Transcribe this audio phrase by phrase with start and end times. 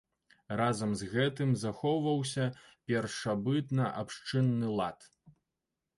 [0.59, 2.45] Разам з гэтым, захоўваўся
[2.93, 4.99] першабытна-абшчынны лад.